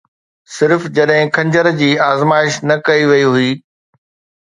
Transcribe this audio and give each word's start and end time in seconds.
صرف 0.55 0.87
جڏهن 0.99 1.27
خنجر 1.35 1.69
جي 1.83 1.91
آزمائش 2.09 2.61
نه 2.67 2.81
ڪئي 2.91 3.03
وئي 3.09 3.25
هئي 3.33 3.49